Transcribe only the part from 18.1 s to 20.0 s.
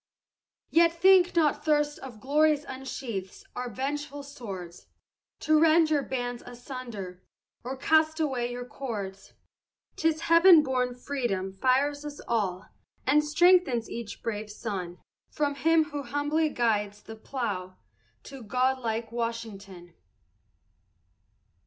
to god like Washington.